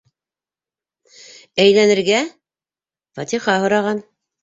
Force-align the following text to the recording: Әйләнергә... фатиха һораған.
Әйләнергә... 1.65 2.25
фатиха 3.19 3.63
һораған. 3.65 4.07